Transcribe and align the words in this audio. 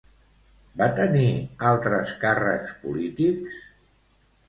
Va 0.81 0.87
tenir 0.99 1.27
altres 1.73 2.17
càrrecs 2.25 2.77
polítics? 2.87 3.65